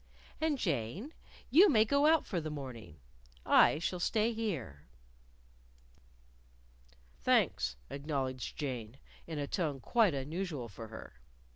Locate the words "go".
1.85-2.07